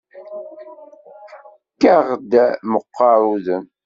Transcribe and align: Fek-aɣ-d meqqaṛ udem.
Fek-aɣ-d 1.73 2.33
meqqaṛ 2.71 3.21
udem. 3.33 3.63